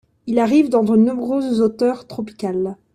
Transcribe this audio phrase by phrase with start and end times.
[0.25, 2.75] Il arrive dans de nombreuses hauteurs tropicales...